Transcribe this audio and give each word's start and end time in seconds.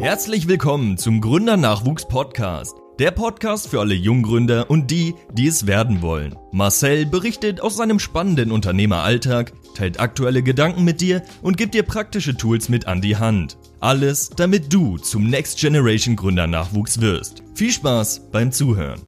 Herzlich 0.00 0.48
willkommen 0.48 0.96
zum 0.96 1.20
Gründernachwuchs 1.20 2.08
Podcast. 2.08 2.74
Der 2.98 3.10
Podcast 3.10 3.68
für 3.68 3.80
alle 3.80 3.92
Junggründer 3.92 4.70
und 4.70 4.90
die, 4.90 5.14
die 5.34 5.46
es 5.46 5.66
werden 5.66 6.00
wollen. 6.00 6.36
Marcel 6.52 7.04
berichtet 7.04 7.60
aus 7.60 7.76
seinem 7.76 7.98
spannenden 7.98 8.50
Unternehmeralltag, 8.50 9.52
teilt 9.74 10.00
aktuelle 10.00 10.42
Gedanken 10.42 10.84
mit 10.84 11.02
dir 11.02 11.22
und 11.42 11.58
gibt 11.58 11.74
dir 11.74 11.82
praktische 11.82 12.34
Tools 12.34 12.70
mit 12.70 12.86
an 12.86 13.02
die 13.02 13.18
Hand. 13.18 13.58
Alles, 13.80 14.30
damit 14.30 14.72
du 14.72 14.96
zum 14.96 15.28
Next 15.28 15.58
Generation 15.58 16.16
Gründernachwuchs 16.16 17.02
wirst. 17.02 17.42
Viel 17.54 17.70
Spaß 17.70 18.30
beim 18.32 18.52
Zuhören. 18.52 19.02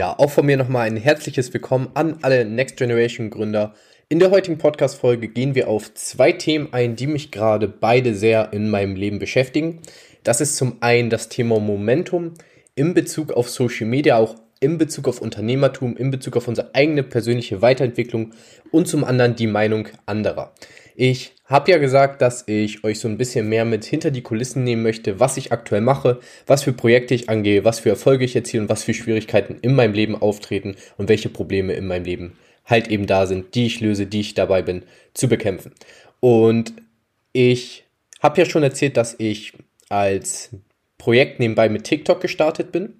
Ja, 0.00 0.18
auch 0.18 0.30
von 0.30 0.46
mir 0.46 0.56
nochmal 0.56 0.86
ein 0.86 0.96
herzliches 0.96 1.52
Willkommen 1.52 1.90
an 1.92 2.20
alle 2.22 2.46
Next 2.46 2.78
Generation 2.78 3.28
Gründer 3.28 3.74
in 4.08 4.18
der 4.18 4.30
heutigen 4.30 4.56
Podcast-Folge 4.56 5.28
gehen 5.28 5.54
wir 5.54 5.68
auf 5.68 5.92
zwei 5.92 6.32
Themen 6.32 6.72
ein, 6.72 6.96
die 6.96 7.06
mich 7.06 7.30
gerade 7.30 7.68
beide 7.68 8.14
sehr 8.14 8.54
in 8.54 8.70
meinem 8.70 8.96
Leben 8.96 9.18
beschäftigen. 9.18 9.80
Das 10.24 10.40
ist 10.40 10.56
zum 10.56 10.78
einen 10.80 11.10
das 11.10 11.28
Thema 11.28 11.60
Momentum 11.60 12.32
in 12.74 12.94
Bezug 12.94 13.30
auf 13.34 13.50
Social 13.50 13.86
Media, 13.86 14.16
auch 14.16 14.36
in 14.58 14.78
Bezug 14.78 15.06
auf 15.06 15.20
Unternehmertum, 15.20 15.98
in 15.98 16.10
Bezug 16.10 16.38
auf 16.38 16.48
unsere 16.48 16.74
eigene 16.74 17.02
persönliche 17.02 17.60
Weiterentwicklung 17.60 18.32
und 18.70 18.88
zum 18.88 19.04
anderen 19.04 19.36
die 19.36 19.48
Meinung 19.48 19.86
anderer. 20.06 20.54
Ich 21.02 21.32
habe 21.46 21.70
ja 21.70 21.78
gesagt, 21.78 22.20
dass 22.20 22.46
ich 22.46 22.84
euch 22.84 23.00
so 23.00 23.08
ein 23.08 23.16
bisschen 23.16 23.48
mehr 23.48 23.64
mit 23.64 23.86
hinter 23.86 24.10
die 24.10 24.20
Kulissen 24.20 24.64
nehmen 24.64 24.82
möchte, 24.82 25.18
was 25.18 25.38
ich 25.38 25.50
aktuell 25.50 25.80
mache, 25.80 26.20
was 26.46 26.62
für 26.62 26.74
Projekte 26.74 27.14
ich 27.14 27.30
angehe, 27.30 27.64
was 27.64 27.80
für 27.80 27.88
Erfolge 27.88 28.26
ich 28.26 28.36
erziele 28.36 28.64
und 28.64 28.68
was 28.68 28.84
für 28.84 28.92
Schwierigkeiten 28.92 29.56
in 29.62 29.74
meinem 29.74 29.94
Leben 29.94 30.14
auftreten 30.14 30.76
und 30.98 31.08
welche 31.08 31.30
Probleme 31.30 31.72
in 31.72 31.86
meinem 31.86 32.04
Leben 32.04 32.38
halt 32.66 32.88
eben 32.88 33.06
da 33.06 33.26
sind, 33.26 33.54
die 33.54 33.64
ich 33.64 33.80
löse, 33.80 34.04
die 34.04 34.20
ich 34.20 34.34
dabei 34.34 34.60
bin 34.60 34.82
zu 35.14 35.26
bekämpfen. 35.26 35.72
Und 36.20 36.74
ich 37.32 37.84
habe 38.22 38.38
ja 38.38 38.44
schon 38.44 38.62
erzählt, 38.62 38.98
dass 38.98 39.16
ich 39.16 39.54
als 39.88 40.50
Projekt 40.98 41.40
nebenbei 41.40 41.70
mit 41.70 41.84
TikTok 41.84 42.20
gestartet 42.20 42.72
bin. 42.72 42.92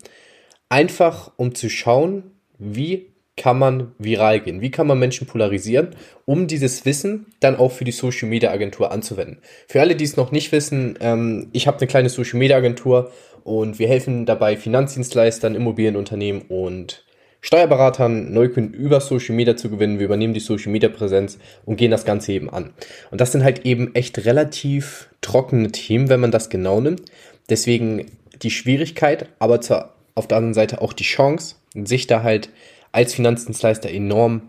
Einfach 0.70 1.32
um 1.36 1.54
zu 1.54 1.68
schauen, 1.68 2.30
wie 2.58 3.09
kann 3.40 3.58
man 3.58 3.92
viral 3.98 4.40
gehen? 4.40 4.60
Wie 4.60 4.70
kann 4.70 4.86
man 4.86 4.98
Menschen 4.98 5.26
polarisieren, 5.26 5.96
um 6.26 6.46
dieses 6.46 6.84
Wissen 6.84 7.24
dann 7.40 7.56
auch 7.56 7.72
für 7.72 7.84
die 7.84 7.90
Social 7.90 8.28
Media 8.28 8.50
Agentur 8.50 8.92
anzuwenden? 8.92 9.38
Für 9.66 9.80
alle, 9.80 9.96
die 9.96 10.04
es 10.04 10.18
noch 10.18 10.30
nicht 10.30 10.52
wissen, 10.52 10.98
ähm, 11.00 11.48
ich 11.52 11.66
habe 11.66 11.78
eine 11.78 11.86
kleine 11.86 12.10
Social 12.10 12.38
Media 12.38 12.58
Agentur 12.58 13.10
und 13.42 13.78
wir 13.78 13.88
helfen 13.88 14.26
dabei 14.26 14.58
Finanzdienstleistern, 14.58 15.54
Immobilienunternehmen 15.54 16.42
und 16.48 17.02
Steuerberatern 17.40 18.30
Neukunden 18.30 18.74
über 18.74 19.00
Social 19.00 19.34
Media 19.34 19.56
zu 19.56 19.70
gewinnen. 19.70 19.98
Wir 19.98 20.04
übernehmen 20.04 20.34
die 20.34 20.40
Social 20.40 20.70
Media 20.70 20.90
Präsenz 20.90 21.38
und 21.64 21.76
gehen 21.76 21.90
das 21.90 22.04
Ganze 22.04 22.32
eben 22.32 22.50
an. 22.50 22.74
Und 23.10 23.22
das 23.22 23.32
sind 23.32 23.42
halt 23.42 23.64
eben 23.64 23.94
echt 23.94 24.26
relativ 24.26 25.08
trockene 25.22 25.72
Themen, 25.72 26.10
wenn 26.10 26.20
man 26.20 26.30
das 26.30 26.50
genau 26.50 26.82
nimmt. 26.82 27.04
Deswegen 27.48 28.04
die 28.42 28.50
Schwierigkeit, 28.50 29.30
aber 29.38 29.62
zur, 29.62 29.94
auf 30.14 30.28
der 30.28 30.36
anderen 30.36 30.52
Seite 30.52 30.82
auch 30.82 30.92
die 30.92 31.04
Chance, 31.04 31.54
sich 31.74 32.06
da 32.06 32.22
halt 32.22 32.50
als 32.92 33.14
Finanzdienstleister 33.14 33.90
enorm 33.90 34.42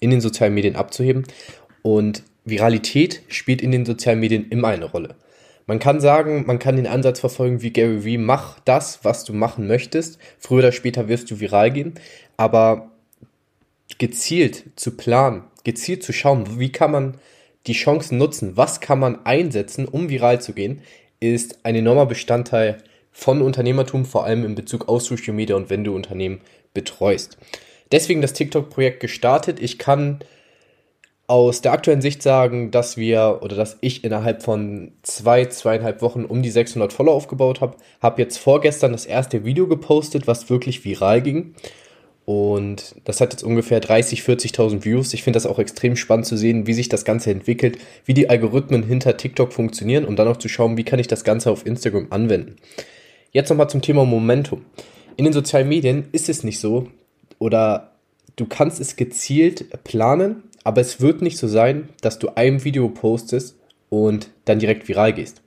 in 0.00 0.10
den 0.10 0.20
sozialen 0.20 0.54
Medien 0.54 0.76
abzuheben. 0.76 1.24
Und 1.82 2.22
Viralität 2.44 3.22
spielt 3.28 3.62
in 3.62 3.72
den 3.72 3.84
sozialen 3.84 4.20
Medien 4.20 4.48
immer 4.50 4.68
eine 4.68 4.86
Rolle. 4.86 5.16
Man 5.66 5.80
kann 5.80 6.00
sagen, 6.00 6.44
man 6.46 6.60
kann 6.60 6.76
den 6.76 6.86
Ansatz 6.86 7.18
verfolgen 7.18 7.60
wie 7.60 7.72
Gary 7.72 8.04
Vee, 8.04 8.18
mach 8.18 8.60
das, 8.60 9.00
was 9.02 9.24
du 9.24 9.32
machen 9.32 9.66
möchtest. 9.66 10.18
Früher 10.38 10.60
oder 10.60 10.72
später 10.72 11.08
wirst 11.08 11.30
du 11.30 11.40
viral 11.40 11.72
gehen. 11.72 11.94
Aber 12.36 12.92
gezielt 13.98 14.64
zu 14.76 14.96
planen, 14.96 15.44
gezielt 15.64 16.04
zu 16.04 16.12
schauen, 16.12 16.60
wie 16.60 16.70
kann 16.70 16.92
man 16.92 17.16
die 17.66 17.72
Chancen 17.72 18.18
nutzen, 18.18 18.56
was 18.56 18.80
kann 18.80 19.00
man 19.00 19.26
einsetzen, 19.26 19.86
um 19.86 20.08
viral 20.08 20.40
zu 20.40 20.52
gehen, 20.52 20.82
ist 21.18 21.58
ein 21.64 21.74
enormer 21.74 22.06
Bestandteil 22.06 22.78
von 23.10 23.42
Unternehmertum, 23.42 24.04
vor 24.04 24.24
allem 24.24 24.44
in 24.44 24.54
Bezug 24.54 24.88
auf 24.88 25.02
Social 25.02 25.34
Media 25.34 25.56
und 25.56 25.70
wenn 25.70 25.82
du 25.82 25.94
Unternehmen 25.94 26.40
betreust. 26.74 27.38
Deswegen 27.92 28.22
das 28.22 28.32
TikTok-Projekt 28.32 29.00
gestartet. 29.00 29.60
Ich 29.60 29.78
kann 29.78 30.20
aus 31.28 31.60
der 31.60 31.72
aktuellen 31.72 32.00
Sicht 32.00 32.22
sagen, 32.22 32.70
dass 32.70 32.96
wir 32.96 33.40
oder 33.42 33.56
dass 33.56 33.78
ich 33.80 34.04
innerhalb 34.04 34.42
von 34.42 34.92
zwei, 35.02 35.46
zweieinhalb 35.46 36.00
Wochen 36.00 36.24
um 36.24 36.42
die 36.42 36.50
600 36.50 36.92
Follower 36.92 37.14
aufgebaut 37.14 37.60
habe. 37.60 37.76
Habe 38.00 38.22
jetzt 38.22 38.38
vorgestern 38.38 38.92
das 38.92 39.06
erste 39.06 39.44
Video 39.44 39.66
gepostet, 39.66 40.26
was 40.26 40.50
wirklich 40.50 40.84
viral 40.84 41.22
ging. 41.22 41.54
Und 42.24 42.96
das 43.04 43.20
hat 43.20 43.32
jetzt 43.32 43.44
ungefähr 43.44 43.78
30, 43.78 44.20
40.000 44.22 44.84
Views. 44.84 45.14
Ich 45.14 45.22
finde 45.22 45.36
das 45.36 45.46
auch 45.46 45.60
extrem 45.60 45.94
spannend 45.94 46.26
zu 46.26 46.36
sehen, 46.36 46.66
wie 46.66 46.74
sich 46.74 46.88
das 46.88 47.04
Ganze 47.04 47.30
entwickelt, 47.30 47.78
wie 48.04 48.14
die 48.14 48.28
Algorithmen 48.28 48.82
hinter 48.82 49.16
TikTok 49.16 49.52
funktionieren 49.52 50.04
und 50.04 50.16
dann 50.16 50.26
auch 50.28 50.36
zu 50.36 50.48
schauen, 50.48 50.76
wie 50.76 50.84
kann 50.84 50.98
ich 50.98 51.06
das 51.06 51.22
Ganze 51.22 51.50
auf 51.50 51.66
Instagram 51.66 52.08
anwenden. 52.10 52.56
Jetzt 53.30 53.48
nochmal 53.48 53.70
zum 53.70 53.82
Thema 53.82 54.04
Momentum. 54.04 54.64
In 55.16 55.24
den 55.24 55.32
sozialen 55.32 55.68
Medien 55.68 56.08
ist 56.12 56.28
es 56.28 56.42
nicht 56.42 56.58
so 56.58 56.88
oder 57.38 57.92
du 58.36 58.46
kannst 58.46 58.80
es 58.80 58.96
gezielt 58.96 59.82
planen, 59.84 60.44
aber 60.64 60.80
es 60.80 61.00
wird 61.00 61.22
nicht 61.22 61.38
so 61.38 61.48
sein, 61.48 61.88
dass 62.00 62.18
du 62.18 62.30
ein 62.34 62.64
Video 62.64 62.88
postest 62.88 63.56
und 63.88 64.30
dann 64.44 64.58
direkt 64.58 64.88
viral 64.88 65.12
gehst, 65.12 65.42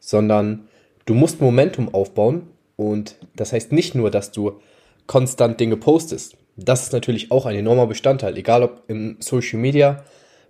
sondern 0.00 0.68
du 1.06 1.14
musst 1.14 1.40
Momentum 1.40 1.94
aufbauen 1.94 2.48
und 2.76 3.16
das 3.36 3.52
heißt 3.52 3.72
nicht 3.72 3.94
nur, 3.94 4.10
dass 4.10 4.32
du 4.32 4.60
konstant 5.06 5.60
Dinge 5.60 5.76
postest. 5.76 6.36
Das 6.56 6.82
ist 6.82 6.92
natürlich 6.92 7.30
auch 7.30 7.46
ein 7.46 7.56
enormer 7.56 7.86
Bestandteil, 7.86 8.36
egal 8.36 8.62
ob 8.62 8.82
im 8.88 9.16
Social 9.20 9.58
Media 9.58 10.04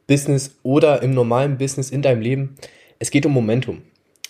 Business 0.06 0.56
oder 0.62 1.02
im 1.02 1.12
normalen 1.12 1.56
Business 1.56 1.90
in 1.90 2.02
deinem 2.02 2.20
Leben. 2.20 2.56
Es 2.98 3.10
geht 3.10 3.26
um 3.26 3.32
Momentum. 3.32 3.82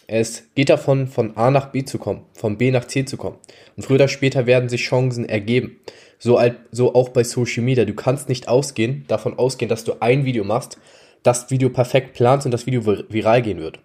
Es 0.07 0.43
geht 0.55 0.69
davon, 0.69 1.07
von 1.07 1.37
A 1.37 1.51
nach 1.51 1.71
B 1.73 1.85
zu 1.85 1.99
kommen, 1.99 2.23
von 2.35 2.59
B 2.59 2.71
nach 2.71 2.85
C 2.85 3.05
zu 3.05 3.17
kommen. 3.17 3.37
Und 3.77 3.85
früher 3.85 3.95
oder 3.95 4.09
später 4.09 4.47
werden 4.47 4.69
sich 4.69 4.83
Chancen 4.83 5.29
ergeben. 5.29 5.79
So, 6.23 6.39
so 6.71 6.95
auch 6.95 7.09
bei 7.09 7.25
Social 7.25 7.65
Media. 7.65 7.87
Du 7.87 7.95
kannst 7.95 8.29
nicht 8.29 8.47
ausgehen, 8.47 9.07
davon 9.09 9.39
ausgehen, 9.39 9.71
dass 9.71 9.85
du 9.85 9.95
ein 10.01 10.27
Video 10.27 10.45
machst, 10.45 10.79
das 11.23 11.51
Video 11.51 11.71
perfekt 11.71 12.13
planst 12.13 12.45
und 12.45 12.53
das 12.53 12.67
Video 12.67 12.85
viral 12.87 13.41
gehen 13.43 13.59
wird. 13.59 13.81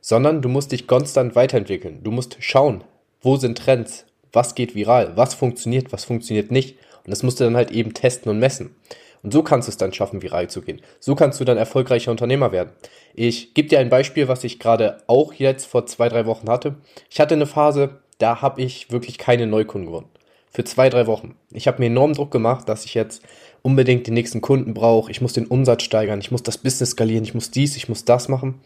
Sondern 0.00 0.40
du 0.40 0.48
musst 0.48 0.70
dich 0.70 0.86
konstant 0.86 1.34
weiterentwickeln. 1.34 2.04
Du 2.04 2.12
musst 2.12 2.36
schauen, 2.38 2.84
wo 3.20 3.36
sind 3.36 3.58
Trends, 3.58 4.06
was 4.32 4.54
geht 4.54 4.76
viral, 4.76 5.16
was 5.16 5.34
funktioniert, 5.34 5.92
was 5.92 6.04
funktioniert 6.04 6.52
nicht. 6.52 6.78
Und 7.04 7.10
das 7.10 7.24
musst 7.24 7.40
du 7.40 7.44
dann 7.44 7.56
halt 7.56 7.72
eben 7.72 7.94
testen 7.94 8.30
und 8.30 8.38
messen. 8.38 8.76
Und 9.24 9.32
so 9.32 9.42
kannst 9.42 9.66
du 9.66 9.70
es 9.70 9.76
dann 9.76 9.92
schaffen, 9.92 10.22
viral 10.22 10.48
zu 10.48 10.62
gehen. 10.62 10.80
So 11.00 11.16
kannst 11.16 11.40
du 11.40 11.44
dann 11.44 11.56
erfolgreicher 11.56 12.12
Unternehmer 12.12 12.52
werden. 12.52 12.70
Ich 13.12 13.54
gebe 13.54 13.68
dir 13.68 13.80
ein 13.80 13.88
Beispiel, 13.88 14.28
was 14.28 14.44
ich 14.44 14.60
gerade 14.60 14.98
auch 15.08 15.32
jetzt 15.32 15.66
vor 15.66 15.84
zwei, 15.86 16.08
drei 16.08 16.26
Wochen 16.26 16.48
hatte. 16.48 16.76
Ich 17.10 17.18
hatte 17.18 17.34
eine 17.34 17.46
Phase, 17.46 17.98
da 18.18 18.40
habe 18.40 18.62
ich 18.62 18.92
wirklich 18.92 19.18
keine 19.18 19.48
Neukunden 19.48 19.86
gewonnen. 19.86 20.08
Für 20.50 20.64
zwei, 20.64 20.88
drei 20.88 21.06
Wochen. 21.06 21.34
Ich 21.50 21.66
habe 21.66 21.80
mir 21.80 21.86
enorm 21.86 22.14
Druck 22.14 22.30
gemacht, 22.30 22.68
dass 22.68 22.84
ich 22.84 22.94
jetzt 22.94 23.22
unbedingt 23.62 24.06
den 24.06 24.14
nächsten 24.14 24.40
Kunden 24.40 24.74
brauche. 24.74 25.10
Ich 25.10 25.20
muss 25.20 25.32
den 25.32 25.46
Umsatz 25.46 25.82
steigern, 25.82 26.20
ich 26.20 26.30
muss 26.30 26.42
das 26.42 26.58
Business 26.58 26.90
skalieren, 26.90 27.24
ich 27.24 27.34
muss 27.34 27.50
dies, 27.50 27.76
ich 27.76 27.88
muss 27.88 28.04
das 28.04 28.28
machen. 28.28 28.60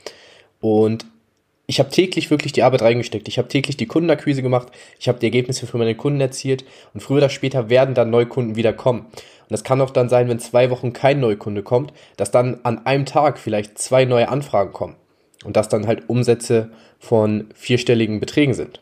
Und 0.61 1.07
ich 1.71 1.79
habe 1.79 1.89
täglich 1.89 2.31
wirklich 2.31 2.53
die 2.53 2.65
Arbeit 2.65 2.83
reingesteckt. 2.83 3.29
Ich 3.29 3.39
habe 3.39 3.47
täglich 3.47 3.77
die 3.77 3.87
Kundenakquise 3.87 4.43
gemacht. 4.43 4.73
Ich 4.99 5.09
habe 5.09 5.21
die 5.21 5.27
Ergebnisse 5.27 5.69
für 5.69 5.79
meine 5.79 5.95
Kunden 5.95 6.21
erzielt. 6.21 6.65
Und 6.93 7.01
früher 7.01 7.19
oder 7.19 7.29
später 7.29 7.71
werden 7.71 7.95
dann 7.95 8.11
Neukunden 8.11 8.57
wieder 8.57 8.73
kommen. 8.73 9.03
Und 9.03 9.51
das 9.51 9.63
kann 9.63 9.81
auch 9.81 9.91
dann 9.91 10.09
sein, 10.09 10.29
wenn 10.29 10.41
zwei 10.41 10.69
Wochen 10.71 10.93
kein 10.93 11.21
Neukunde 11.21 11.63
kommt, 11.63 11.93
dass 12.17 12.33
dann 12.33 12.59
an 12.65 12.85
einem 12.87 13.07
Tag 13.07 13.39
vielleicht 13.39 13.79
zwei 13.79 14.05
neue 14.05 14.29
Anfragen 14.29 14.73
kommen. 14.73 14.97
Und 15.45 15.57
dass 15.57 15.69
dann 15.69 15.87
halt 15.87 16.09
Umsätze 16.09 16.73
von 16.99 17.47
vierstelligen 17.55 18.19
Beträgen 18.19 18.55
sind. 18.55 18.81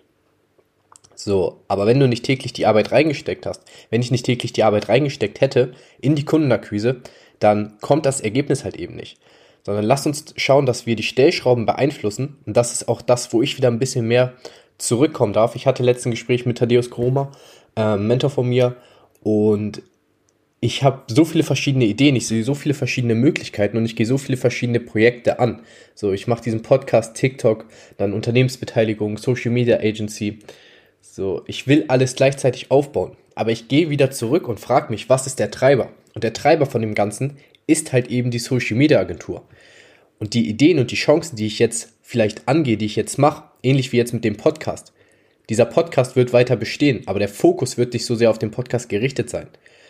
So, 1.20 1.64
aber 1.66 1.86
wenn 1.86 1.98
du 1.98 2.06
nicht 2.06 2.24
täglich 2.24 2.52
die 2.52 2.66
Arbeit 2.66 2.92
reingesteckt 2.92 3.44
hast, 3.44 3.62
wenn 3.90 4.02
ich 4.02 4.10
nicht 4.10 4.24
täglich 4.24 4.52
die 4.52 4.62
Arbeit 4.62 4.88
reingesteckt 4.88 5.40
hätte 5.40 5.72
in 6.00 6.14
die 6.14 6.24
Kundenakquise, 6.24 7.02
dann 7.40 7.76
kommt 7.80 8.06
das 8.06 8.20
Ergebnis 8.20 8.64
halt 8.64 8.76
eben 8.76 8.94
nicht 8.94 9.19
sondern 9.64 9.84
lasst 9.84 10.06
uns 10.06 10.32
schauen, 10.38 10.64
dass 10.64 10.87
wir 10.87 10.96
die 10.96 11.02
Stellschrauben 11.02 11.66
beeinflussen. 11.66 12.38
Und 12.46 12.56
das 12.56 12.72
ist 12.72 12.88
auch 12.88 13.02
das, 13.02 13.34
wo 13.34 13.43
ich 13.43 13.58
wieder 13.58 13.69
ein 13.69 13.78
bisschen 13.78 14.08
mehr 14.08 14.32
zurückkommen 14.78 15.34
darf. 15.34 15.56
Ich 15.56 15.66
hatte 15.66 15.82
letzten 15.82 16.10
Gespräch 16.10 16.46
mit 16.46 16.56
Thaddeus 16.56 16.88
Kroma, 16.88 17.32
äh, 17.76 17.98
Mentor 17.98 18.31
von 18.31 18.48
mir, 18.48 18.76
und 19.22 19.82
ich 20.60 20.82
habe 20.82 21.02
so 21.08 21.26
viele 21.26 21.44
verschiedene 21.44 21.84
Ideen, 21.84 22.16
ich 22.16 22.26
sehe 22.26 22.44
so 22.44 22.54
viele 22.54 22.72
verschiedene 22.72 23.14
Möglichkeiten 23.14 23.76
und 23.76 23.84
ich 23.84 23.94
gehe 23.94 24.06
so 24.06 24.16
viele 24.16 24.38
verschiedene 24.38 24.81
Projekte 24.81 25.38
an. 25.38 25.60
So, 25.94 26.12
ich 26.12 26.26
mache 26.26 26.43
diesen 26.43 26.62
Podcast, 26.62 27.14
TikTok, 27.14 27.66
dann 27.98 28.14
Unternehmensbeteiligung, 28.14 29.19
Social 29.19 29.50
Media 29.50 29.81
Agency. 29.81 30.38
So, 31.00 31.42
ich 31.46 31.66
will 31.66 31.84
alles 31.88 32.14
gleichzeitig 32.14 32.70
aufbauen. 32.70 33.16
Aber 33.34 33.50
ich 33.52 33.68
gehe 33.68 33.90
wieder 33.90 34.10
zurück 34.10 34.48
und 34.48 34.60
frage 34.60 34.90
mich, 34.90 35.08
was 35.08 35.26
ist 35.26 35.38
der 35.38 35.50
Treiber? 35.50 35.90
Und 36.14 36.24
der 36.24 36.32
Treiber 36.32 36.66
von 36.66 36.80
dem 36.80 36.94
Ganzen 36.94 37.36
ist 37.66 37.92
halt 37.92 38.08
eben 38.08 38.30
die 38.30 38.38
Social 38.38 38.76
Media 38.76 38.98
Agentur. 38.98 39.44
Und 40.18 40.34
die 40.34 40.48
Ideen 40.48 40.78
und 40.78 40.90
die 40.90 40.96
Chancen, 40.96 41.36
die 41.36 41.46
ich 41.46 41.58
jetzt 41.58 41.92
vielleicht 42.02 42.48
angehe, 42.48 42.76
die 42.76 42.86
ich 42.86 42.96
jetzt 42.96 43.18
mache, 43.18 43.44
ähnlich 43.62 43.92
wie 43.92 43.96
jetzt 43.98 44.12
mit 44.12 44.24
dem 44.24 44.36
Podcast. 44.36 44.92
Dieser 45.48 45.66
Podcast 45.66 46.16
wird 46.16 46.32
weiter 46.32 46.56
bestehen, 46.56 47.02
aber 47.06 47.18
der 47.18 47.28
Fokus 47.28 47.78
wird 47.78 47.92
nicht 47.92 48.04
so 48.04 48.14
sehr 48.14 48.30
auf 48.30 48.38
den 48.38 48.50
Podcast 48.50 48.88
gerichtet 48.88 49.30
sein, 49.30 49.46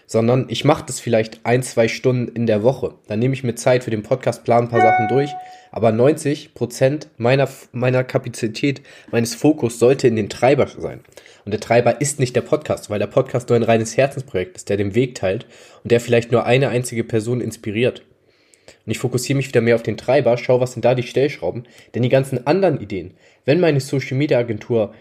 sondern 0.08 0.46
ich 0.49 0.64
mache 0.64 0.84
das 0.87 1.00
vielleicht 1.00 1.40
ein, 1.44 1.62
zwei 1.62 1.87
Stunden 1.87 2.34
in 2.34 2.46
der 2.46 2.62
Woche. 2.62 2.94
Dann 3.06 3.19
nehme 3.19 3.34
ich 3.34 3.44
mir 3.44 3.55
Zeit 3.55 3.84
für 3.84 3.90
den 3.90 4.02
Podcast, 4.02 4.43
plan 4.43 4.64
ein 4.64 4.69
paar 4.70 4.81
Sachen 4.81 5.06
durch, 5.06 5.31
aber 5.70 5.93
90 5.93 6.55
Prozent 6.55 7.08
meiner, 7.19 7.46
meiner 7.72 8.02
Kapazität, 8.05 8.81
meines 9.12 9.34
Fokus 9.34 9.78
sollte 9.78 10.08
in 10.08 10.16
den 10.16 10.31
Treiber 10.31 10.66
sein. 10.66 11.00
Und 11.44 11.52
der 11.52 11.60
Treiber 11.60 12.00
ist 12.00 12.19
nicht 12.20 12.34
der 12.34 12.40
Podcast, 12.40 12.88
weil 12.88 12.99
der 12.99 13.06
Podcast 13.06 13.50
nur 13.50 13.56
ein 13.56 13.62
reines 13.62 13.99
Herzensprojekt 13.99 14.56
ist, 14.56 14.70
der 14.70 14.78
den 14.78 14.94
Weg 14.94 15.14
teilt 15.14 15.46
und 15.84 15.93
der 15.93 16.00
vielleicht 16.00 16.32
nur 16.32 16.46
eine 16.46 16.70
einzige 16.70 17.05
Person 17.05 17.43
inspiriert. 17.43 18.02
Und 18.87 18.93
ich 18.93 18.99
fokussiere 18.99 19.37
mich 19.37 19.49
wieder 19.49 19.60
mehr 19.60 19.75
auf 19.75 19.82
den 19.82 19.99
Treiber, 19.99 20.38
schaue, 20.38 20.60
was 20.60 20.72
sind 20.72 20.87
da 20.87 20.94
die 20.94 21.02
Stellschrauben. 21.02 21.64
Denn 21.94 22.02
die 22.02 22.08
ganzen 22.08 22.46
anderen 22.46 22.81
Ideen, 22.81 23.12
wenn 23.44 23.60
meine 23.60 23.81
Social 23.81 24.16
Media 24.16 24.38
Agentur 24.38 24.94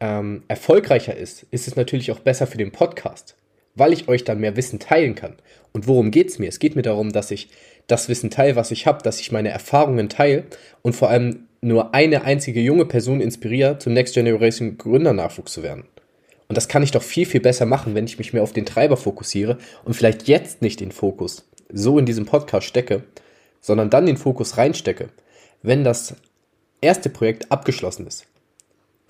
ähm, 0.00 0.42
erfolgreicher 0.48 1.16
ist, 1.16 1.46
ist 1.52 1.68
es 1.68 1.76
natürlich 1.76 2.10
auch 2.10 2.18
besser 2.18 2.48
für 2.48 2.58
den 2.58 2.72
Podcast, 2.72 3.36
weil 3.80 3.92
ich 3.92 4.06
euch 4.06 4.22
dann 4.22 4.38
mehr 4.38 4.56
Wissen 4.56 4.78
teilen 4.78 5.16
kann. 5.16 5.34
Und 5.72 5.88
worum 5.88 6.12
geht 6.12 6.28
es 6.28 6.38
mir? 6.38 6.48
Es 6.48 6.60
geht 6.60 6.76
mir 6.76 6.82
darum, 6.82 7.12
dass 7.12 7.32
ich 7.32 7.48
das 7.88 8.08
Wissen 8.08 8.30
teile, 8.30 8.54
was 8.54 8.70
ich 8.70 8.86
habe, 8.86 9.02
dass 9.02 9.18
ich 9.18 9.32
meine 9.32 9.48
Erfahrungen 9.48 10.08
teile 10.08 10.44
und 10.82 10.94
vor 10.94 11.10
allem 11.10 11.48
nur 11.60 11.94
eine 11.94 12.22
einzige 12.22 12.60
junge 12.60 12.86
Person 12.86 13.20
inspiriere, 13.20 13.78
zum 13.78 13.92
Next 13.92 14.14
Generation 14.14 14.78
Gründernachwuchs 14.78 15.52
zu 15.52 15.62
werden. 15.62 15.84
Und 16.48 16.56
das 16.56 16.68
kann 16.68 16.82
ich 16.82 16.90
doch 16.90 17.02
viel, 17.02 17.26
viel 17.26 17.40
besser 17.40 17.66
machen, 17.66 17.94
wenn 17.94 18.06
ich 18.06 18.18
mich 18.18 18.32
mehr 18.32 18.42
auf 18.42 18.52
den 18.52 18.66
Treiber 18.66 18.96
fokussiere 18.96 19.58
und 19.84 19.94
vielleicht 19.94 20.28
jetzt 20.28 20.62
nicht 20.62 20.80
den 20.80 20.92
Fokus 20.92 21.48
so 21.72 21.98
in 21.98 22.06
diesem 22.06 22.26
Podcast 22.26 22.66
stecke, 22.66 23.04
sondern 23.60 23.90
dann 23.90 24.06
den 24.06 24.16
Fokus 24.16 24.56
reinstecke, 24.56 25.10
wenn 25.62 25.84
das 25.84 26.16
erste 26.80 27.10
Projekt 27.10 27.52
abgeschlossen 27.52 28.06
ist. 28.06 28.26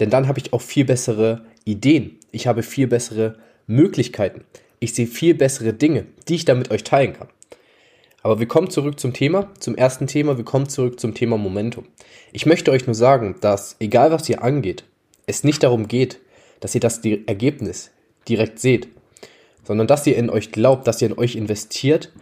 Denn 0.01 0.11
dann 0.11 0.29
habe 0.29 0.41
ich 0.41 0.53
auch 0.53 0.61
viel 0.61 0.85
bessere 0.85 1.45
Ideen. 1.65 2.19
Ich 2.33 2.47
habe 2.47 2.63
viel 2.63 2.87
bessere 2.87 3.37
Möglichkeiten. 3.67 4.45
Ich 4.79 4.95
sehe 4.95 5.07
viel 5.07 5.35
bessere 5.35 5.73
Dinge, 5.73 6.07
die 6.29 6.37
ich 6.37 6.45
da 6.45 6.55
mit 6.55 6.71
euch 6.71 6.85
teilen 6.85 7.13
kann. 7.13 7.29
Aber 8.23 8.39
wir 8.39 8.47
kommen 8.47 8.71
zurück 8.71 9.01
zum 9.01 9.13
Thema, 9.13 9.51
zum 9.59 9.75
ersten 9.77 10.07
Thema, 10.07 10.37
wir 10.37 10.45
kommen 10.45 10.69
zurück 10.69 11.01
zum 11.01 11.15
Thema 11.15 11.39
Momentum. 11.39 11.87
Ich 12.33 12.47
möchte 12.47 12.71
euch 12.71 12.87
nur 12.87 12.95
sagen, 12.95 13.37
dass 13.41 13.77
egal 13.81 14.13
was 14.13 14.29
ihr 14.29 14.43
angeht, 14.43 14.85
es 15.27 15.45
nicht 15.45 15.63
darum 15.63 15.89
geht, 15.89 16.21
dass 16.61 16.75
ihr 16.75 16.81
das 16.81 16.99
Ergebnis 16.99 17.91
direkt 18.29 18.59
seht, 18.59 18.89
sondern 19.65 19.87
dass 19.87 20.07
ihr 20.07 20.17
in 20.17 20.29
euch 20.29 20.53
glaubt, 20.53 20.87
dass 20.87 21.01
ihr 21.01 21.09
in 21.09 21.19
euch 21.19 21.37
investiert 21.37 22.13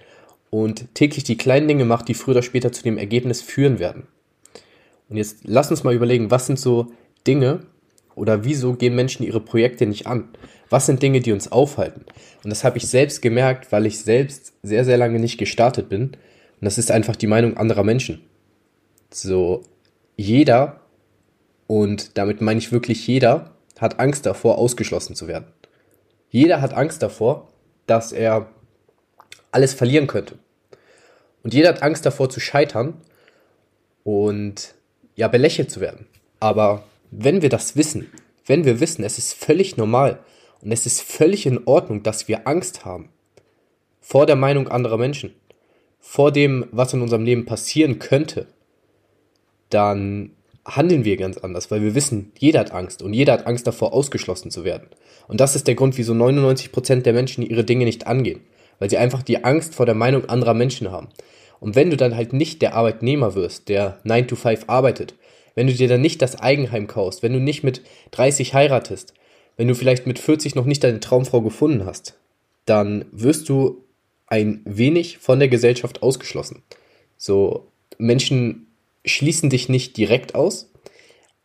und 0.51 0.95
täglich 0.95 1.25
die 1.25 1.37
kleinen 1.37 1.69
Dinge 1.69 1.85
macht, 1.85 2.09
die 2.09 2.15
früher 2.15 2.37
oder 2.37 2.43
später 2.43 2.73
zu 2.73 2.83
dem 2.83 2.99
Ergebnis 2.99 3.43
führen 3.43 3.79
werden. 3.79 4.07
Und 5.09 5.17
jetzt 5.17 5.39
lass 5.45 5.71
uns 5.71 5.85
mal 5.85 5.95
überlegen, 5.95 6.31
was 6.31 6.47
sind 6.47 6.59
so 6.59 6.93
Dinge 7.27 7.61
oder 8.19 8.45
wieso 8.45 8.75
gehen 8.75 8.95
Menschen 8.95 9.25
ihre 9.25 9.41
Projekte 9.41 9.87
nicht 9.87 10.07
an? 10.07 10.29
Was 10.71 10.87
sind 10.87 11.03
Dinge, 11.03 11.21
die 11.21 11.33
uns 11.33 11.51
aufhalten? 11.51 12.05
Und 12.45 12.51
das 12.51 12.65
habe 12.65 12.79
ich 12.79 12.87
selbst 12.89 13.23
gemerkt, 13.23 13.73
weil 13.73 13.87
ich 13.87 14.01
selbst 14.01 14.53
sehr, 14.63 14.85
sehr 14.85 14.99
lange 14.99 15.19
nicht 15.19 15.39
gestartet 15.39 15.89
bin. 15.89 16.03
Und 16.03 16.65
das 16.65 16.79
ist 16.79 16.91
einfach 16.91 17.17
die 17.17 17.27
Meinung 17.27 17.57
anderer 17.57 17.85
Menschen. 17.85 18.21
So, 19.11 19.63
jeder, 20.17 20.81
und 21.67 22.19
damit 22.19 22.41
meine 22.41 22.59
ich 22.59 22.73
wirklich 22.73 23.07
jeder, 23.07 23.53
hat 23.79 24.01
Angst 24.01 24.27
davor, 24.27 24.59
ausgeschlossen 24.59 25.15
zu 25.15 25.29
werden. 25.29 25.47
Jeder 26.31 26.61
hat 26.61 26.75
Angst 26.75 27.03
davor, 27.03 27.49
dass 27.87 28.13
er 28.13 28.49
alles 29.51 29.73
verlieren 29.73 30.09
könnte. 30.09 30.39
Und 31.43 31.55
jeder 31.55 31.71
hat 31.71 31.83
Angst 31.83 32.05
davor 32.05 32.29
zu 32.29 32.41
scheitern 32.41 33.01
und 34.05 34.75
ja, 35.15 35.29
belächelt 35.29 35.71
zu 35.71 35.81
werden. 35.81 36.07
Aber 36.41 36.85
wenn 37.11 37.43
wir 37.43 37.49
das 37.49 37.77
wissen, 37.77 38.11
wenn 38.47 38.65
wir 38.65 38.81
wissen, 38.81 39.05
es 39.05 39.19
ist 39.19 39.35
völlig 39.35 39.77
normal 39.77 40.21
und 40.63 40.73
es 40.73 40.87
ist 40.87 41.03
völlig 41.03 41.47
in 41.47 41.67
Ordnung, 41.67 42.03
dass 42.03 42.29
wir 42.29 42.47
Angst 42.47 42.85
haben 42.85 43.11
vor 44.01 44.27
der 44.27 44.37
Meinung 44.37 44.69
anderer 44.69 44.97
Menschen, 44.97 45.35
vor 46.01 46.33
dem, 46.33 46.67
was 46.71 46.95
in 46.95 47.03
unserem 47.03 47.25
Leben 47.25 47.45
passieren 47.45 47.99
könnte, 47.99 48.47
dann 49.69 50.31
handeln 50.65 51.05
wir 51.05 51.17
ganz 51.17 51.39
anders, 51.39 51.71
weil 51.71 51.83
wir 51.83 51.95
wissen, 51.95 52.33
jeder 52.39 52.61
hat 52.61 52.73
Angst 52.73 53.03
und 53.03 53.13
jeder 53.13 53.35
hat 53.35 53.47
Angst 53.47 53.67
davor, 53.67 53.93
ausgeschlossen 53.93 54.51
zu 54.51 54.65
werden. 54.65 54.89
Und 55.27 55.41
das 55.41 55.57
ist 55.57 55.67
der 55.67 55.75
Grund, 55.75 55.99
wieso 55.99 56.15
99% 56.15 57.03
der 57.03 57.13
Menschen 57.13 57.45
ihre 57.45 57.65
Dinge 57.65 57.85
nicht 57.85 58.07
angehen, 58.07 58.41
weil 58.79 58.89
sie 58.89 58.99
einfach 58.99 59.23
die 59.23 59.45
Angst 59.45 59.75
vor 59.75 59.87
der 59.87 59.95
Meinung 59.95 60.27
anderer 60.27 60.55
Menschen 60.55 60.91
haben. 60.91 61.09
Und 61.61 61.75
wenn 61.75 61.91
du 61.91 61.97
dann 61.97 62.17
halt 62.17 62.33
nicht 62.33 62.63
der 62.63 62.75
Arbeitnehmer 62.75 63.35
wirst, 63.35 63.69
der 63.69 63.99
9 64.05 64.29
to 64.29 64.37
5 64.37 64.65
arbeitet, 64.69 65.15
wenn 65.59 65.67
du 65.67 65.73
dir 65.73 65.89
dann 65.89 66.01
nicht 66.01 66.23
das 66.23 66.39
Eigenheim 66.39 66.87
kaufst, 66.87 67.25
wenn 67.25 67.33
du 67.33 67.41
nicht 67.41 67.65
mit 67.65 67.83
30 68.13 68.55
heiratest, 68.55 69.13
wenn 69.57 69.67
du 69.67 69.75
vielleicht 69.75 70.07
mit 70.07 70.21
40 70.21 70.55
noch 70.55 70.67
nicht 70.67 70.85
deine 70.85 71.01
Traumfrau 71.01 71.41
gefunden 71.41 71.85
hast, 71.85 72.17
dann 72.65 73.07
wirst 73.11 73.49
du 73.49 73.83
ein 74.29 74.61
wenig 74.65 75.19
von 75.19 75.41
der 75.41 75.49
Gesellschaft 75.49 76.01
ausgeschlossen. 76.01 76.63
So, 77.17 77.67
Menschen 77.99 78.69
schließen 79.05 79.51
dich 79.51 79.69
nicht 79.69 79.97
direkt 79.97 80.37
aus, 80.37 80.71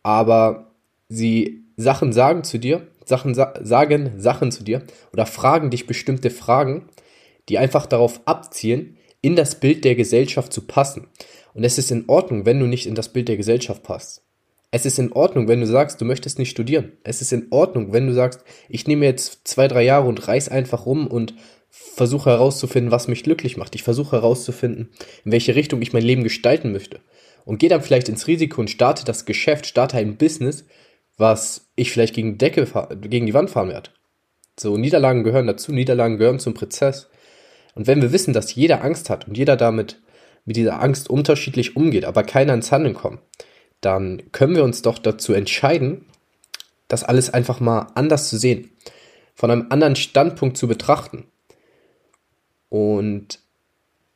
aber 0.04 0.70
sie 1.08 1.64
Sachen 1.76 2.12
sagen 2.12 2.44
zu 2.44 2.58
dir, 2.58 2.86
Sachen 3.04 3.34
sa 3.34 3.52
sagen 3.62 4.12
Sachen 4.16 4.52
zu 4.52 4.62
dir 4.62 4.84
oder 5.12 5.26
fragen 5.26 5.70
dich 5.70 5.88
bestimmte 5.88 6.30
Fragen, 6.30 6.88
die 7.48 7.58
einfach 7.58 7.86
darauf 7.86 8.20
abzielen, 8.26 8.96
in 9.22 9.34
das 9.34 9.58
Bild 9.58 9.84
der 9.84 9.96
Gesellschaft 9.96 10.52
zu 10.52 10.60
passen. 10.60 11.08
Und 11.54 11.64
es 11.64 11.78
ist 11.78 11.90
in 11.90 12.04
Ordnung, 12.08 12.44
wenn 12.44 12.60
du 12.60 12.66
nicht 12.66 12.86
in 12.86 12.94
das 12.94 13.12
Bild 13.12 13.28
der 13.28 13.36
Gesellschaft 13.36 13.82
passt. 13.82 14.22
Es 14.70 14.84
ist 14.84 14.98
in 14.98 15.12
Ordnung, 15.12 15.46
wenn 15.46 15.60
du 15.60 15.66
sagst, 15.66 16.00
du 16.00 16.04
möchtest 16.04 16.40
nicht 16.40 16.50
studieren. 16.50 16.92
Es 17.04 17.20
ist 17.20 17.32
in 17.32 17.46
Ordnung, 17.50 17.92
wenn 17.92 18.08
du 18.08 18.12
sagst, 18.12 18.40
ich 18.68 18.88
nehme 18.88 19.06
jetzt 19.06 19.46
zwei, 19.46 19.68
drei 19.68 19.84
Jahre 19.84 20.08
und 20.08 20.26
reiß 20.26 20.48
einfach 20.48 20.84
rum 20.84 21.06
und 21.06 21.34
versuche 21.70 22.30
herauszufinden, 22.30 22.90
was 22.90 23.06
mich 23.06 23.22
glücklich 23.22 23.56
macht. 23.56 23.76
Ich 23.76 23.84
versuche 23.84 24.16
herauszufinden, 24.16 24.90
in 25.24 25.30
welche 25.30 25.54
Richtung 25.54 25.80
ich 25.80 25.92
mein 25.92 26.02
Leben 26.02 26.24
gestalten 26.24 26.72
möchte. 26.72 27.00
Und 27.44 27.58
gehe 27.58 27.68
dann 27.68 27.82
vielleicht 27.82 28.08
ins 28.08 28.26
Risiko 28.26 28.60
und 28.60 28.70
starte 28.70 29.04
das 29.04 29.26
Geschäft, 29.26 29.66
starte 29.66 29.96
ein 29.96 30.16
Business, 30.16 30.64
was 31.16 31.68
ich 31.76 31.92
vielleicht 31.92 32.14
gegen, 32.14 32.38
Decke, 32.38 32.66
gegen 33.02 33.26
die 33.26 33.34
Wand 33.34 33.50
fahren 33.50 33.68
werde. 33.68 33.90
So, 34.58 34.76
Niederlagen 34.76 35.22
gehören 35.22 35.46
dazu, 35.46 35.72
Niederlagen 35.72 36.18
gehören 36.18 36.40
zum 36.40 36.54
Prozess. 36.54 37.08
Und 37.74 37.86
wenn 37.86 38.02
wir 38.02 38.12
wissen, 38.12 38.32
dass 38.32 38.54
jeder 38.54 38.82
Angst 38.82 39.10
hat 39.10 39.28
und 39.28 39.36
jeder 39.36 39.56
damit 39.56 40.00
mit 40.44 40.56
dieser 40.56 40.80
Angst 40.82 41.08
unterschiedlich 41.08 41.76
umgeht, 41.76 42.04
aber 42.04 42.22
keiner 42.22 42.54
ins 42.54 42.70
Handeln 42.72 42.94
kommt, 42.94 43.20
dann 43.80 44.22
können 44.32 44.56
wir 44.56 44.64
uns 44.64 44.82
doch 44.82 44.98
dazu 44.98 45.32
entscheiden, 45.32 46.06
das 46.88 47.04
alles 47.04 47.32
einfach 47.32 47.60
mal 47.60 47.88
anders 47.94 48.28
zu 48.28 48.36
sehen, 48.36 48.70
von 49.34 49.50
einem 49.50 49.66
anderen 49.70 49.96
Standpunkt 49.96 50.56
zu 50.56 50.68
betrachten. 50.68 51.24
Und 52.68 53.40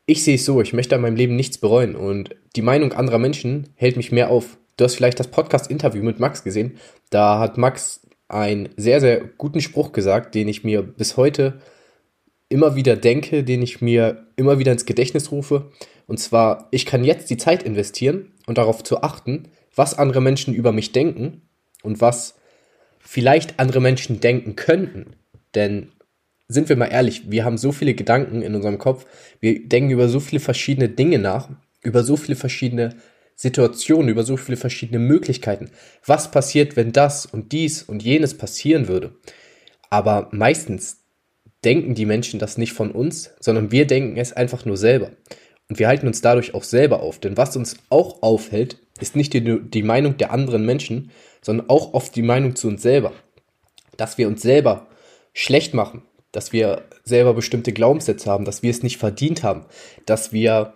ich 0.07 0.25
sehe 0.25 0.37
es 0.37 0.45
so, 0.45 0.61
ich 0.61 0.73
möchte 0.73 0.95
an 0.95 1.03
meinem 1.03 1.17
Leben 1.17 1.37
nichts 1.37 1.59
bereuen 1.59 1.95
und 1.97 2.35
die 2.57 2.63
Meinung 2.63 2.93
anderer 2.93 3.19
Menschen 3.19 3.69
hält 3.75 3.97
mich 3.97 4.11
mehr 4.13 4.31
auf. 4.31 4.59
Du 4.77 4.85
hast 4.85 4.95
vielleicht 4.95 5.21
das 5.21 5.29
Podcast-Interview 5.29 6.03
mit 6.03 6.19
Max 6.19 6.45
gesehen. 6.45 6.79
Da 7.11 7.39
hat 7.39 7.59
Max 7.59 8.01
einen 8.29 8.69
sehr, 8.77 9.01
sehr 9.01 9.21
guten 9.21 9.61
Spruch 9.61 9.93
gesagt, 9.93 10.35
den 10.35 10.49
ich 10.49 10.65
mir 10.65 10.83
bis 10.83 11.17
heute 11.17 11.61
immer 12.49 12.77
wieder 12.77 12.97
denke, 12.97 13.45
den 13.45 13.63
ich 13.63 13.81
mir 13.81 14.27
immer 14.37 14.59
wieder 14.59 14.73
ins 14.73 14.87
Gedächtnis 14.87 15.31
rufe. 15.33 15.71
Und 16.09 16.19
zwar, 16.19 16.69
ich 16.71 16.87
kann 16.87 17.05
jetzt 17.05 17.31
die 17.31 17.37
Zeit 17.37 17.63
investieren 17.63 18.33
und 18.47 18.59
darauf 18.59 18.83
zu 18.83 19.03
achten, 19.03 19.45
was 19.77 19.97
andere 19.97 20.23
Menschen 20.23 20.55
über 20.55 20.73
mich 20.73 20.91
denken 20.91 21.43
und 21.83 22.01
was 22.01 22.35
vielleicht 22.99 23.61
andere 23.61 23.81
Menschen 23.81 24.19
denken 24.19 24.57
könnten. 24.57 25.15
Denn 25.55 25.93
sind 26.49 26.71
wir 26.71 26.77
mal 26.77 26.87
ehrlich, 26.87 27.31
wir 27.31 27.45
haben 27.45 27.59
so 27.59 27.73
viele 27.73 27.95
Gedanken 27.95 28.41
in 28.41 28.55
unserem 28.55 28.79
Kopf, 28.79 29.05
wir 29.41 29.69
denken 29.69 29.91
über 29.91 30.09
so 30.09 30.19
viele 30.19 30.41
verschiedene 30.41 30.89
Dinge 30.89 31.19
nach, 31.19 31.51
über 31.83 32.03
so 32.03 32.17
viele 32.17 32.37
verschiedene 32.37 32.97
Situationen, 33.37 34.09
über 34.09 34.25
so 34.25 34.39
viele 34.39 34.57
verschiedene 34.57 34.99
Möglichkeiten. 34.99 35.71
Was 36.07 36.31
passiert, 36.31 36.75
wenn 36.75 36.93
das 36.93 37.27
und 37.27 37.53
dies 37.53 37.83
und 37.83 38.03
jenes 38.03 38.37
passieren 38.37 38.89
würde? 38.89 39.13
Aber 39.91 40.29
meistens 40.33 41.05
denken 41.65 41.95
die 41.95 42.07
Menschen 42.07 42.41
das 42.41 42.57
nicht 42.57 42.73
von 42.73 42.93
uns, 42.93 43.31
sondern 43.41 43.71
wir 43.71 43.87
denken 43.87 44.17
es 44.17 44.33
einfach 44.33 44.65
nur 44.65 44.79
selber. 44.79 45.11
Und 45.69 45.79
wir 45.79 45.89
halten 45.89 46.07
uns 46.07 46.21
dadurch 46.21 46.55
auch 46.55 46.65
selber 46.65 47.03
auf. 47.03 47.19
Denn 47.19 47.37
was 47.37 47.57
uns 47.57 47.77
auch 47.91 48.23
aufhält, 48.23 48.79
ist 49.01 49.17
nicht 49.17 49.35
die, 49.35 49.61
die 49.61 49.83
Meinung 49.83 50.17
der 50.17 50.33
anderen 50.33 50.65
Menschen, 50.65 51.11
sondern 51.43 51.69
auch 51.69 51.95
oft 51.95 52.17
die 52.17 52.23
Meinung 52.23 52.57
zu 52.57 52.69
uns 52.69 52.83
selber. 52.83 53.13
Dass 53.97 54.19
wir 54.19 54.29
uns 54.29 54.43
selber 54.43 54.87
schlecht 55.35 55.75
machen, 55.75 56.03
dass 56.33 56.53
wir 56.53 56.85
selber 57.05 57.35
bestimmte 57.35 57.73
Glaubenssätze 57.73 58.31
haben, 58.31 58.45
dass 58.45 58.63
wir 58.63 58.71
es 58.71 58.83
nicht 58.83 58.99
verdient 58.99 59.43
haben, 59.43 59.67
dass 60.07 60.33
wir 60.33 60.75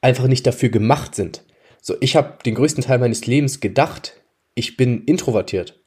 einfach 0.00 0.26
nicht 0.26 0.46
dafür 0.46 0.68
gemacht 0.68 1.14
sind. 1.14 1.44
So, 1.80 1.96
ich 2.00 2.16
habe 2.16 2.38
den 2.44 2.54
größten 2.54 2.84
Teil 2.84 2.98
meines 2.98 3.26
Lebens 3.26 3.60
gedacht, 3.60 4.20
ich 4.54 4.76
bin 4.76 5.04
introvertiert. 5.04 5.80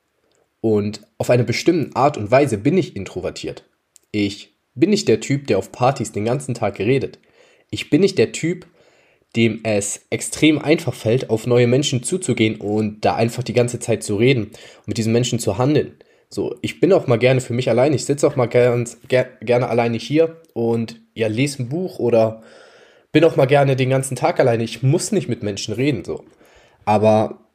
Und 0.61 1.01
auf 1.17 1.29
eine 1.29 1.43
bestimmte 1.43 1.95
Art 1.95 2.17
und 2.17 2.31
Weise 2.31 2.57
bin 2.57 2.77
ich 2.77 2.95
introvertiert. 2.95 3.63
Ich 4.11 4.55
bin 4.75 4.89
nicht 4.89 5.07
der 5.07 5.19
Typ, 5.19 5.47
der 5.47 5.57
auf 5.57 5.71
Partys 5.71 6.11
den 6.11 6.25
ganzen 6.25 6.53
Tag 6.53 6.79
redet. 6.79 7.19
Ich 7.69 7.89
bin 7.89 8.01
nicht 8.01 8.17
der 8.17 8.31
Typ, 8.31 8.65
dem 9.35 9.59
es 9.63 10.01
extrem 10.09 10.59
einfach 10.59 10.93
fällt, 10.93 11.29
auf 11.29 11.47
neue 11.47 11.67
Menschen 11.67 12.03
zuzugehen 12.03 12.55
und 12.55 13.03
da 13.05 13.15
einfach 13.15 13.43
die 13.43 13.53
ganze 13.53 13.79
Zeit 13.79 14.03
zu 14.03 14.15
reden 14.15 14.45
und 14.45 14.87
mit 14.87 14.97
diesen 14.97 15.13
Menschen 15.13 15.39
zu 15.39 15.57
handeln. 15.57 15.97
So, 16.29 16.55
ich 16.61 16.79
bin 16.79 16.91
auch 16.91 17.07
mal 17.07 17.17
gerne 17.17 17.39
für 17.39 17.53
mich 17.53 17.69
allein. 17.69 17.93
Ich 17.93 18.05
sitze 18.05 18.27
auch 18.27 18.35
mal 18.35 18.47
ganz, 18.47 18.97
ger 19.07 19.25
gerne 19.41 19.69
alleine 19.69 19.97
hier 19.97 20.41
und 20.53 21.01
ja, 21.13 21.27
lese 21.27 21.63
ein 21.63 21.69
Buch 21.69 21.99
oder 21.99 22.43
bin 23.11 23.23
auch 23.23 23.35
mal 23.35 23.45
gerne 23.45 23.75
den 23.75 23.89
ganzen 23.89 24.15
Tag 24.15 24.39
alleine. 24.39 24.63
Ich 24.63 24.83
muss 24.83 25.11
nicht 25.11 25.29
mit 25.29 25.43
Menschen 25.43 25.73
reden, 25.73 26.03
so. 26.03 26.25
Aber 26.85 27.47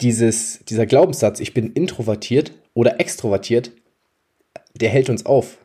dieses, 0.00 0.64
dieser 0.68 0.86
Glaubenssatz, 0.86 1.38
ich 1.38 1.54
bin 1.54 1.72
introvertiert 1.72 2.52
oder 2.74 3.00
extrovertiert, 3.00 3.70
der 4.74 4.88
hält 4.88 5.10
uns 5.10 5.26
auf. 5.26 5.58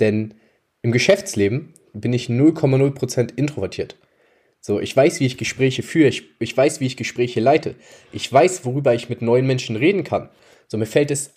Denn 0.00 0.34
im 0.82 0.92
Geschäftsleben 0.92 1.74
bin 2.00 2.12
ich 2.12 2.28
0,0% 2.28 3.36
introvertiert. 3.36 3.96
So, 4.60 4.80
ich 4.80 4.96
weiß, 4.96 5.20
wie 5.20 5.26
ich 5.26 5.38
Gespräche 5.38 5.82
führe, 5.82 6.08
ich, 6.08 6.24
ich 6.40 6.56
weiß, 6.56 6.80
wie 6.80 6.86
ich 6.86 6.96
Gespräche 6.96 7.40
leite. 7.40 7.74
Ich 8.12 8.30
weiß, 8.32 8.64
worüber 8.64 8.94
ich 8.94 9.08
mit 9.08 9.22
neuen 9.22 9.46
Menschen 9.46 9.76
reden 9.76 10.04
kann. 10.04 10.30
So, 10.66 10.76
mir 10.78 10.86
fällt 10.86 11.10
es 11.10 11.34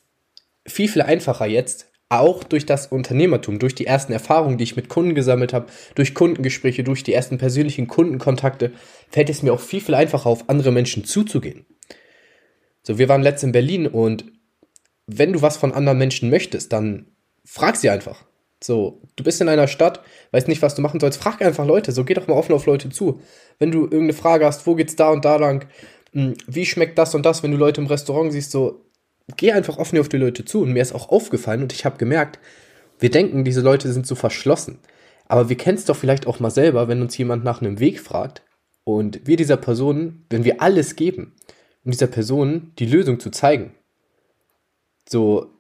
viel, 0.66 0.88
viel 0.88 1.02
einfacher 1.02 1.46
jetzt, 1.46 1.92
auch 2.10 2.44
durch 2.44 2.66
das 2.66 2.88
Unternehmertum, 2.88 3.58
durch 3.58 3.74
die 3.74 3.86
ersten 3.86 4.12
Erfahrungen, 4.12 4.58
die 4.58 4.66
ich 4.66 4.76
mit 4.76 4.90
Kunden 4.90 5.16
gesammelt 5.16 5.54
habe, 5.54 5.72
durch 5.96 6.14
Kundengespräche, 6.14 6.84
durch 6.84 7.04
die 7.04 7.14
ersten 7.14 7.38
persönlichen 7.38 7.88
Kundenkontakte, 7.88 8.74
fällt 9.10 9.30
es 9.30 9.44
mir 9.44 9.54
auch 9.54 9.62
viel, 9.62 9.80
viel 9.80 9.96
einfacher, 9.96 10.28
auf 10.28 10.50
andere 10.50 10.72
Menschen 10.72 11.06
zuzugehen. 11.06 11.66
So, 12.84 12.98
wir 12.98 13.08
waren 13.08 13.22
letzt 13.22 13.44
in 13.44 13.54
Berlin 13.54 13.88
und 13.88 14.26
wenn 15.08 15.32
du 15.32 15.42
was 15.42 15.56
von 15.56 15.72
anderen 15.72 16.00
Menschen 16.00 16.30
möchtest, 16.30 16.74
dann 16.74 17.16
frag 17.46 17.78
sie 17.78 17.90
einfach. 17.90 18.26
So, 18.64 19.02
du 19.16 19.24
bist 19.24 19.42
in 19.42 19.50
einer 19.50 19.68
Stadt, 19.68 20.02
weißt 20.32 20.48
nicht, 20.48 20.62
was 20.62 20.76
du 20.76 20.82
machen 20.82 21.00
sollst, 21.00 21.20
frag 21.20 21.42
einfach 21.42 21.66
Leute, 21.66 21.92
so 21.92 22.04
geh 22.04 22.14
doch 22.14 22.28
mal 22.28 22.36
offen 22.36 22.54
auf 22.54 22.68
Leute 22.68 22.90
zu. 22.90 23.20
Wenn 23.58 23.72
du 23.72 23.84
irgendeine 23.84 24.14
Frage 24.14 24.46
hast, 24.46 24.68
wo 24.68 24.76
geht's 24.76 24.96
da 24.96 25.10
und 25.10 25.26
da 25.26 25.38
lang, 25.38 25.66
hm, 26.14 26.36
wie 26.48 26.66
schmeckt 26.66 26.98
das 26.98 27.16
und 27.16 27.26
das, 27.26 27.42
wenn 27.42 27.52
du 27.52 27.58
Leute 27.58 27.82
im 27.82 27.88
Restaurant 27.88 28.32
siehst, 28.32 28.52
so, 28.52 28.86
geh 29.38 29.52
einfach 29.52 29.78
offen 29.78 30.00
auf 30.00 30.10
die 30.10 30.18
Leute 30.18 30.46
zu. 30.46 30.62
Und 30.62 30.74
mir 30.74 30.82
ist 30.82 30.94
auch 30.94 31.10
aufgefallen 31.10 31.64
und 31.64 31.74
ich 31.74 31.86
habe 31.86 31.98
gemerkt, 31.98 32.40
wir 33.00 33.10
denken, 33.10 33.44
diese 33.44 33.62
Leute 33.62 33.92
sind 33.92 34.06
so 34.06 34.16
verschlossen. 34.16 34.80
Aber 35.28 35.50
wir 35.50 35.58
kennen 35.58 35.78
es 35.78 35.86
doch 35.86 35.96
vielleicht 35.96 36.28
auch 36.28 36.40
mal 36.40 36.52
selber, 36.52 36.88
wenn 36.88 37.02
uns 37.02 37.18
jemand 37.18 37.44
nach 37.44 37.62
einem 37.62 37.80
Weg 37.80 38.00
fragt 38.00 38.44
und 38.84 39.26
wir 39.26 39.38
dieser 39.38 39.58
Person, 39.58 40.26
wenn 40.30 40.44
wir 40.44 40.62
alles 40.62 40.96
geben, 40.96 41.34
um 41.84 41.92
dieser 41.92 42.08
Person 42.08 42.74
die 42.78 42.86
Lösung 42.86 43.20
zu 43.20 43.32
zeigen. 43.32 43.74
So, 45.10 45.52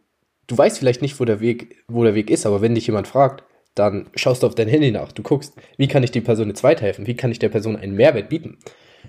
du 0.48 0.58
weißt 0.58 0.80
vielleicht 0.80 1.02
nicht, 1.02 1.20
wo 1.20 1.26
der 1.26 1.40
Weg, 1.40 1.84
wo 1.88 2.04
der 2.04 2.16
Weg 2.16 2.30
ist, 2.30 2.46
aber 2.46 2.62
wenn 2.62 2.76
dich 2.76 2.88
jemand 2.88 3.08
fragt, 3.08 3.44
dann 3.76 4.10
schaust 4.16 4.44
du 4.44 4.48
auf 4.48 4.56
dein 4.56 4.68
Handy 4.68 4.92
nach. 4.92 5.12
Du 5.12 5.24
guckst, 5.24 5.54
wie 5.78 5.88
kann 5.88 6.04
ich 6.04 6.12
die 6.12 6.22
Person 6.22 6.50
jetzt 6.50 6.64
weiterhelfen? 6.64 7.08
Wie 7.08 7.16
kann 7.16 7.32
ich 7.32 7.40
der 7.40 7.50
Person 7.50 7.78
einen 7.78 7.96
Mehrwert 7.96 8.30
bieten? 8.30 8.58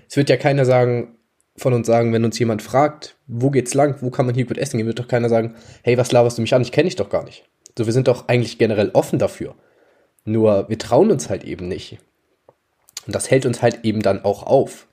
Es 0.07 0.15
wird 0.15 0.29
ja 0.29 0.37
keiner 0.37 0.65
sagen, 0.65 1.17
von 1.55 1.73
uns 1.73 1.85
sagen, 1.85 2.13
wenn 2.13 2.25
uns 2.25 2.39
jemand 2.39 2.61
fragt, 2.61 3.15
wo 3.27 3.49
geht's 3.49 3.73
lang, 3.73 4.01
wo 4.01 4.09
kann 4.09 4.25
man 4.25 4.35
hier 4.35 4.45
gut 4.45 4.57
essen 4.57 4.77
gehen, 4.77 4.87
wird 4.87 4.99
doch 4.99 5.07
keiner 5.07 5.29
sagen, 5.29 5.55
hey, 5.83 5.97
was 5.97 6.11
laberst 6.11 6.37
du 6.37 6.41
mich 6.41 6.53
an? 6.53 6.61
Ich 6.61 6.71
kenne 6.71 6.85
dich 6.85 6.95
doch 6.95 7.09
gar 7.09 7.23
nicht. 7.23 7.45
So, 7.77 7.85
wir 7.85 7.93
sind 7.93 8.07
doch 8.07 8.27
eigentlich 8.27 8.57
generell 8.57 8.91
offen 8.93 9.19
dafür. 9.19 9.55
Nur 10.25 10.69
wir 10.69 10.79
trauen 10.79 11.11
uns 11.11 11.29
halt 11.29 11.43
eben 11.43 11.67
nicht. 11.67 11.99
Und 13.05 13.13
das 13.13 13.29
hält 13.29 13.45
uns 13.45 13.61
halt 13.61 13.83
eben 13.83 14.01
dann 14.01 14.23
auch 14.23 14.43
auf. 14.43 14.87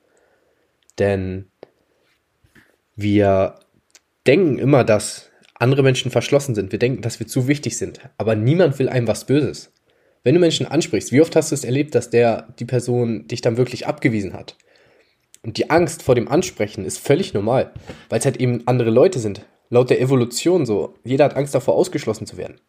Denn 0.98 1.50
wir 2.96 3.54
denken 4.26 4.58
immer, 4.58 4.84
dass 4.84 5.29
andere 5.60 5.82
Menschen 5.82 6.10
verschlossen 6.10 6.54
sind. 6.54 6.72
Wir 6.72 6.78
denken, 6.78 7.02
dass 7.02 7.20
wir 7.20 7.26
zu 7.26 7.48
wichtig 7.48 7.76
sind. 7.76 8.00
Aber 8.18 8.34
niemand 8.34 8.78
will 8.78 8.88
einem 8.88 9.06
was 9.06 9.24
Böses. 9.24 9.72
Wenn 10.22 10.34
du 10.34 10.40
Menschen 10.40 10.66
ansprichst, 10.66 11.12
wie 11.12 11.20
oft 11.20 11.34
hast 11.36 11.50
du 11.50 11.54
es 11.54 11.64
erlebt, 11.64 11.94
dass 11.94 12.10
der, 12.10 12.48
die 12.58 12.64
Person 12.64 13.26
dich 13.26 13.40
dann 13.40 13.56
wirklich 13.56 13.86
abgewiesen 13.86 14.34
hat? 14.34 14.56
Und 15.42 15.56
die 15.56 15.70
Angst 15.70 16.02
vor 16.02 16.14
dem 16.14 16.28
Ansprechen 16.28 16.84
ist 16.84 16.98
völlig 16.98 17.32
normal, 17.32 17.72
weil 18.10 18.18
es 18.18 18.26
halt 18.26 18.38
eben 18.38 18.66
andere 18.66 18.90
Leute 18.90 19.18
sind. 19.18 19.46
Laut 19.70 19.88
der 19.88 20.00
Evolution 20.00 20.66
so. 20.66 20.94
Jeder 21.04 21.24
hat 21.24 21.36
Angst 21.36 21.54
davor, 21.54 21.74
ausgeschlossen 21.74 22.26
zu 22.26 22.36
werden. 22.36 22.60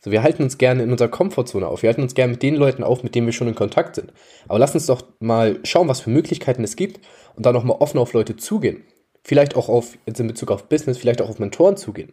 So, 0.00 0.10
wir 0.10 0.22
halten 0.22 0.42
uns 0.42 0.58
gerne 0.58 0.82
in 0.82 0.92
unserer 0.92 1.08
Komfortzone 1.08 1.66
auf. 1.66 1.82
Wir 1.82 1.88
halten 1.88 2.02
uns 2.02 2.14
gerne 2.14 2.32
mit 2.32 2.42
den 2.42 2.56
Leuten 2.56 2.82
auf, 2.82 3.02
mit 3.02 3.14
denen 3.14 3.26
wir 3.26 3.32
schon 3.32 3.48
in 3.48 3.54
Kontakt 3.54 3.94
sind. 3.94 4.12
Aber 4.48 4.58
lass 4.58 4.74
uns 4.74 4.84
doch 4.84 5.02
mal 5.20 5.60
schauen, 5.64 5.88
was 5.88 6.00
für 6.00 6.10
Möglichkeiten 6.10 6.62
es 6.62 6.76
gibt 6.76 7.00
und 7.36 7.46
dann 7.46 7.54
nochmal 7.54 7.78
offen 7.80 7.98
auf 7.98 8.12
Leute 8.12 8.36
zugehen. 8.36 8.84
Vielleicht 9.24 9.56
auch 9.56 9.68
auf, 9.68 9.96
jetzt 10.06 10.20
in 10.20 10.28
Bezug 10.28 10.50
auf 10.50 10.68
Business, 10.68 10.98
vielleicht 10.98 11.22
auch 11.22 11.30
auf 11.30 11.38
Mentoren 11.38 11.76
zugehen. 11.76 12.12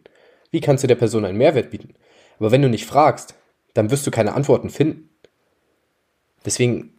Wie 0.49 0.61
kannst 0.61 0.83
du 0.83 0.87
der 0.87 0.95
Person 0.95 1.25
einen 1.25 1.37
Mehrwert 1.37 1.69
bieten? 1.69 1.93
Aber 2.39 2.51
wenn 2.51 2.61
du 2.61 2.69
nicht 2.69 2.85
fragst, 2.85 3.35
dann 3.73 3.91
wirst 3.91 4.07
du 4.07 4.11
keine 4.11 4.33
Antworten 4.33 4.69
finden. 4.69 5.09
Deswegen 6.45 6.93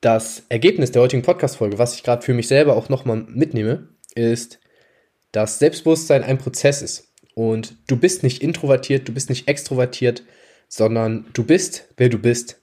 das 0.00 0.44
Ergebnis 0.48 0.92
der 0.92 1.02
heutigen 1.02 1.22
Podcast-Folge, 1.22 1.78
was 1.78 1.94
ich 1.94 2.02
gerade 2.02 2.22
für 2.22 2.34
mich 2.34 2.48
selber 2.48 2.76
auch 2.76 2.88
nochmal 2.88 3.24
mitnehme, 3.28 3.88
ist, 4.14 4.60
dass 5.32 5.58
Selbstbewusstsein 5.58 6.22
ein 6.22 6.38
Prozess 6.38 6.80
ist. 6.80 7.12
Und 7.34 7.76
du 7.88 7.96
bist 7.96 8.22
nicht 8.22 8.42
introvertiert, 8.42 9.08
du 9.08 9.12
bist 9.12 9.28
nicht 9.28 9.48
extrovertiert, 9.48 10.24
sondern 10.68 11.26
du 11.32 11.44
bist, 11.44 11.88
wer 11.96 12.08
du 12.08 12.18
bist. 12.18 12.60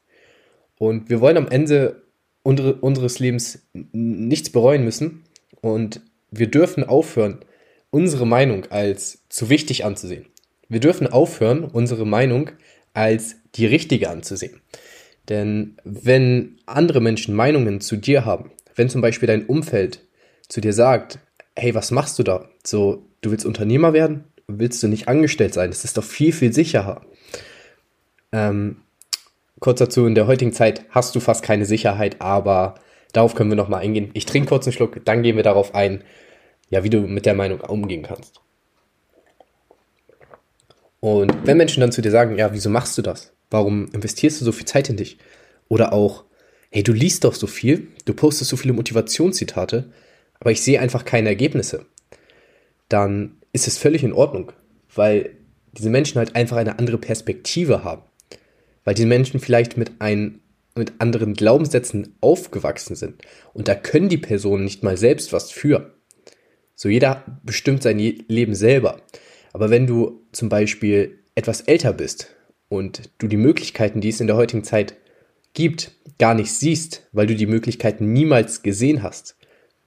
Und 0.78 1.10
wir 1.10 1.22
wollen 1.22 1.38
am 1.38 1.48
Ende 1.48 2.04
unseres 2.44 3.20
Lebens 3.20 3.68
nichts 3.74 4.50
bereuen 4.50 4.84
müssen. 4.84 5.24
Und 5.62 6.02
wir 6.32 6.48
dürfen 6.48 6.84
aufhören, 6.84 7.40
unsere 7.90 8.28
Meinung 8.28 8.66
als 8.70 9.24
zu 9.30 9.50
wichtig 9.50 9.86
anzusehen. 9.86 10.26
Wir 10.70 10.80
dürfen 10.80 11.08
aufhören, 11.08 11.64
unsere 11.64 12.06
Meinung 12.06 12.52
als 12.94 13.36
die 13.56 13.66
richtige 13.66 14.10
anzusehen. 14.10 14.62
Denn 15.30 15.78
wenn 15.84 16.58
andere 16.66 17.02
Menschen 17.02 17.36
Meinungen 17.36 17.82
zu 17.82 17.96
dir 17.96 18.26
haben, 18.26 18.52
wenn 18.76 18.90
zum 18.90 19.02
Beispiel 19.02 19.28
dein 19.28 19.46
Umfeld 19.46 20.02
zu 20.48 20.62
dir 20.62 20.74
sagt, 20.74 21.20
hey, 21.56 21.74
was 21.74 21.92
machst 21.92 22.20
du 22.20 22.24
da? 22.24 22.50
So, 22.64 23.06
du 23.22 23.32
willst 23.32 23.46
Unternehmer 23.46 23.94
werden? 23.94 24.26
Willst 24.48 24.82
du 24.84 24.88
nicht 24.88 25.08
angestellt 25.08 25.54
sein? 25.54 25.70
Das 25.70 25.84
ist 25.84 25.98
doch 25.98 26.04
viel, 26.04 26.32
viel 26.32 26.54
sicherer. 26.54 27.02
Ähm, 28.32 28.78
kurz 29.60 29.80
dazu, 29.80 30.06
in 30.06 30.16
der 30.16 30.28
heutigen 30.28 30.54
Zeit 30.54 30.86
hast 30.90 31.16
du 31.16 31.20
fast 31.20 31.44
keine 31.44 31.66
Sicherheit, 31.66 32.22
aber 32.22 32.76
darauf 33.14 33.36
können 33.36 33.50
wir 33.50 33.56
nochmal 33.56 33.82
eingehen. 33.82 34.12
Ich 34.14 34.26
trinke 34.26 34.50
kurz 34.50 34.66
einen 34.66 34.74
Schluck, 34.74 35.04
dann 35.06 35.24
gehen 35.24 35.36
wir 35.36 35.44
darauf 35.44 35.76
ein, 35.76 36.04
ja, 36.70 36.84
wie 36.84 36.90
du 36.90 37.02
mit 37.02 37.26
der 37.26 37.34
Meinung 37.34 37.62
umgehen 37.62 38.04
kannst. 38.04 38.42
Und 41.00 41.46
wenn 41.46 41.58
Menschen 41.58 41.82
dann 41.82 41.92
zu 41.92 42.02
dir 42.02 42.12
sagen, 42.12 42.38
ja, 42.38 42.52
wieso 42.54 42.70
machst 42.70 42.98
du 42.98 43.02
das? 43.02 43.34
Warum 43.50 43.88
investierst 43.94 44.42
du 44.42 44.46
so 44.46 44.52
viel 44.52 44.66
Zeit 44.66 44.90
in 44.90 44.98
dich? 44.98 45.18
Oder 45.70 45.94
auch, 45.94 46.26
hey, 46.70 46.84
du 46.84 46.92
liest 46.92 47.24
doch 47.24 47.34
so 47.34 47.48
viel, 47.48 47.88
du 48.06 48.14
postest 48.14 48.50
so 48.50 48.58
viele 48.58 48.74
Motivationszitate, 48.74 49.92
aber 50.40 50.52
ich 50.52 50.62
sehe 50.62 50.80
einfach 50.80 51.06
keine 51.06 51.30
Ergebnisse. 51.30 51.86
Dann 52.90 53.38
ist 53.54 53.68
es 53.68 53.78
völlig 53.78 54.04
in 54.04 54.14
Ordnung, 54.14 54.52
weil 54.94 55.38
diese 55.72 55.90
Menschen 55.90 56.18
halt 56.18 56.36
einfach 56.36 56.58
eine 56.58 56.80
andere 56.80 56.98
Perspektive 56.98 57.84
haben. 57.84 58.04
Weil 58.84 58.96
diese 58.96 59.08
Menschen 59.08 59.40
vielleicht 59.40 59.78
mit, 59.78 59.92
ein, 60.00 60.40
mit 60.78 60.94
anderen 61.00 61.34
Glaubenssätzen 61.34 62.16
aufgewachsen 62.22 62.96
sind. 62.96 63.22
Und 63.54 63.68
da 63.68 63.76
können 63.76 64.10
die 64.10 64.18
Personen 64.18 64.64
nicht 64.64 64.84
mal 64.84 64.98
selbst 64.98 65.34
was 65.34 65.52
für. 65.52 65.94
So 66.76 66.90
jeder 66.90 67.24
bestimmt 67.44 67.84
sein 67.84 68.00
Leben 68.00 68.54
selber. 68.54 69.02
Aber 69.54 69.70
wenn 69.70 69.88
du 69.88 70.22
zum 70.32 70.50
Beispiel 70.50 71.20
etwas 71.36 71.62
älter 71.62 71.94
bist 71.94 72.36
und 72.70 73.10
du 73.18 73.28
die 73.28 73.38
Möglichkeiten, 73.38 74.02
die 74.02 74.10
es 74.10 74.22
in 74.22 74.28
der 74.28 74.36
heutigen 74.36 74.64
Zeit 74.64 74.96
gibt, 75.54 75.92
gar 76.20 76.36
nicht 76.36 76.52
siehst, 76.52 77.08
weil 77.12 77.28
du 77.28 77.36
die 77.36 77.48
Möglichkeiten 77.48 78.14
niemals 78.14 78.62
gesehen 78.62 79.02
hast. 79.02 79.36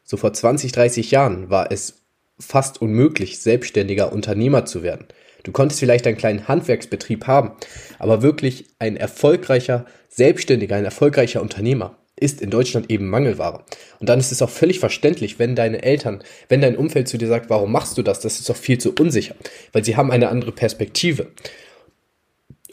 So 0.03 0.17
vor 0.17 0.33
20, 0.33 0.73
30 0.73 1.13
Jahren 1.13 1.51
war 1.51 1.71
es 1.71 2.03
fast 2.41 2.83
unmöglich, 2.83 3.39
selbstständiger 3.39 4.13
Unternehmer 4.13 4.65
zu 4.65 4.83
werden. 4.83 5.07
Du 5.43 5.53
konntest 5.53 5.81
vielleicht 5.81 6.07
einen 6.07 6.17
kleinen 6.17 6.49
Handwerksbetrieb 6.49 7.27
haben, 7.27 7.53
aber 7.99 8.23
wirklich 8.23 8.67
ein 8.79 8.97
erfolgreicher 8.97 9.87
Selbstständiger, 10.09 10.77
ein 10.77 10.85
erfolgreicher 10.85 11.43
Unternehmer 11.43 11.97
ist 12.17 12.43
in 12.43 12.51
Deutschland 12.51 12.91
eben 12.91 13.09
Mangelware. 13.09 13.65
Und 13.99 14.09
dann 14.09 14.21
ist 14.21 14.31
es 14.31 14.43
auch 14.43 14.51
völlig 14.51 14.79
verständlich, 14.79 15.39
wenn 15.39 15.57
deine 15.57 15.83
Eltern, 15.83 16.23
wenn 16.49 16.61
dein 16.61 16.77
Umfeld 16.77 17.09
zu 17.09 17.17
dir 17.17 17.29
sagt, 17.29 17.49
warum 17.49 17.73
machst 17.73 17.97
du 17.97 18.03
das? 18.03 18.21
Das 18.21 18.39
ist 18.39 18.49
doch 18.49 18.57
viel 18.57 18.79
zu 18.79 18.93
unsicher, 18.93 19.35
weil 19.73 19.85
sie 19.85 19.97
haben 19.97 20.11
eine 20.11 20.29
andere 20.29 20.53
Perspektive. 20.53 21.29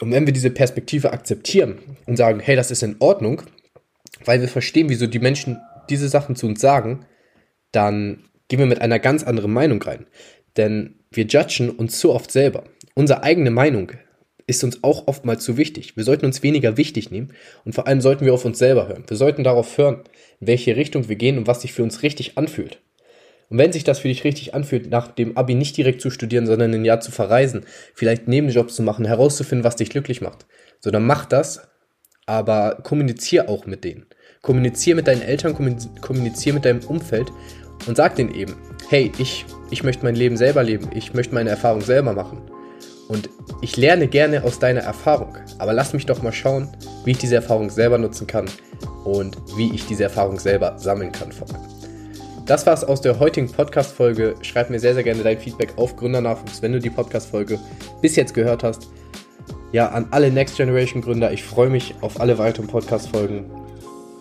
Und 0.00 0.12
wenn 0.12 0.26
wir 0.26 0.34
diese 0.34 0.50
Perspektive 0.50 1.12
akzeptieren 1.12 1.78
und 2.06 2.16
sagen, 2.16 2.40
hey, 2.40 2.56
das 2.56 2.70
ist 2.70 2.82
in 2.82 2.96
Ordnung, 3.00 3.42
weil 4.24 4.40
wir 4.40 4.48
verstehen, 4.48 4.88
wieso 4.90 5.06
die 5.06 5.18
Menschen 5.18 5.58
diese 5.88 6.08
Sachen 6.08 6.36
zu 6.36 6.46
uns 6.46 6.60
sagen, 6.60 7.06
dann 7.72 8.24
gehen 8.48 8.58
wir 8.58 8.66
mit 8.66 8.80
einer 8.80 8.98
ganz 8.98 9.24
anderen 9.24 9.52
Meinung 9.52 9.82
rein. 9.82 10.06
Denn 10.56 10.96
wir 11.10 11.24
judgen 11.24 11.70
uns 11.70 12.00
so 12.00 12.14
oft 12.14 12.30
selber. 12.30 12.64
Unsere 12.94 13.22
eigene 13.22 13.50
Meinung 13.50 13.92
ist 14.46 14.64
uns 14.64 14.82
auch 14.82 15.06
oftmals 15.06 15.44
zu 15.44 15.56
wichtig. 15.56 15.96
Wir 15.96 16.04
sollten 16.04 16.26
uns 16.26 16.42
weniger 16.42 16.76
wichtig 16.76 17.10
nehmen 17.10 17.32
und 17.64 17.74
vor 17.74 17.86
allem 17.86 18.00
sollten 18.00 18.24
wir 18.24 18.34
auf 18.34 18.44
uns 18.44 18.58
selber 18.58 18.88
hören. 18.88 19.04
Wir 19.06 19.16
sollten 19.16 19.44
darauf 19.44 19.76
hören, 19.76 20.02
in 20.40 20.46
welche 20.46 20.74
Richtung 20.74 21.08
wir 21.08 21.16
gehen 21.16 21.38
und 21.38 21.46
was 21.46 21.60
sich 21.60 21.72
für 21.72 21.82
uns 21.82 22.02
richtig 22.02 22.38
anfühlt. 22.38 22.80
Und 23.50 23.58
wenn 23.58 23.72
sich 23.72 23.84
das 23.84 24.00
für 24.00 24.08
dich 24.08 24.24
richtig 24.24 24.54
anfühlt, 24.54 24.90
nach 24.90 25.08
dem 25.08 25.36
Abi 25.36 25.54
nicht 25.54 25.76
direkt 25.76 26.00
zu 26.00 26.10
studieren, 26.10 26.46
sondern 26.46 26.74
ein 26.74 26.84
Jahr 26.84 27.00
zu 27.00 27.10
verreisen, 27.10 27.64
vielleicht 27.94 28.28
Nebenjobs 28.28 28.74
zu 28.74 28.82
machen, 28.82 29.04
herauszufinden, 29.04 29.64
was 29.64 29.76
dich 29.76 29.90
glücklich 29.90 30.20
macht, 30.20 30.46
so 30.80 30.90
dann 30.90 31.06
mach 31.06 31.24
das, 31.24 31.68
aber 32.26 32.80
kommunizier 32.82 33.48
auch 33.48 33.66
mit 33.66 33.84
denen. 33.84 34.06
Kommunizier 34.42 34.94
mit 34.94 35.06
deinen 35.06 35.22
Eltern, 35.22 35.54
kommunizier 36.00 36.54
mit 36.54 36.64
deinem 36.64 36.84
Umfeld 36.84 37.30
und 37.86 37.96
sag 37.96 38.16
denen 38.16 38.34
eben, 38.34 38.54
hey, 38.88 39.12
ich, 39.18 39.44
ich 39.70 39.82
möchte 39.82 40.04
mein 40.04 40.14
Leben 40.14 40.36
selber 40.36 40.62
leben, 40.62 40.88
ich 40.94 41.14
möchte 41.14 41.34
meine 41.34 41.50
Erfahrung 41.50 41.80
selber 41.80 42.12
machen. 42.12 42.40
Und 43.08 43.30
ich 43.62 43.76
lerne 43.76 44.06
gerne 44.06 44.44
aus 44.44 44.58
deiner 44.58 44.80
Erfahrung, 44.80 45.36
aber 45.58 45.72
lass 45.72 45.94
mich 45.94 46.06
doch 46.06 46.22
mal 46.22 46.32
schauen, 46.32 46.68
wie 47.04 47.12
ich 47.12 47.18
diese 47.18 47.36
Erfahrung 47.36 47.70
selber 47.70 47.96
nutzen 47.96 48.26
kann 48.26 48.46
und 49.04 49.36
wie 49.56 49.74
ich 49.74 49.86
diese 49.86 50.04
Erfahrung 50.04 50.38
selber 50.38 50.78
sammeln 50.78 51.12
kann 51.12 51.32
vor 51.32 51.48
allem. 51.48 51.64
Das 52.44 52.66
war's 52.66 52.84
aus 52.84 53.02
der 53.02 53.18
heutigen 53.18 53.50
Podcast-Folge. 53.50 54.34
Schreib 54.40 54.70
mir 54.70 54.80
sehr, 54.80 54.94
sehr 54.94 55.02
gerne 55.02 55.22
dein 55.22 55.38
Feedback 55.38 55.74
auf 55.76 55.96
Gründernachwuchs, 55.96 56.62
wenn 56.62 56.72
du 56.72 56.80
die 56.80 56.88
Podcast-Folge 56.88 57.58
bis 58.00 58.16
jetzt 58.16 58.32
gehört 58.32 58.62
hast. 58.62 58.88
Ja, 59.72 59.88
an 59.88 60.08
alle 60.12 60.30
Next 60.30 60.56
Generation 60.56 61.02
Gründer, 61.02 61.30
ich 61.30 61.42
freue 61.42 61.68
mich 61.68 61.94
auf 62.00 62.20
alle 62.20 62.38
weiteren 62.38 62.66
Podcast-Folgen. 62.66 63.50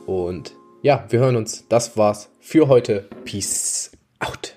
Und 0.05 0.53
ja, 0.81 1.05
wir 1.09 1.19
hören 1.19 1.37
uns. 1.37 1.67
Das 1.69 1.95
war's 1.95 2.29
für 2.41 2.67
heute. 2.67 3.07
Peace 3.23 3.91
out. 4.19 4.56